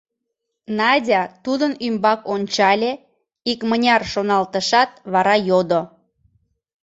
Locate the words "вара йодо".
5.13-5.81